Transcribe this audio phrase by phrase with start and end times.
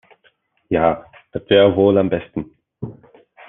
[0.69, 2.57] Ja, das wäre wohl am besten.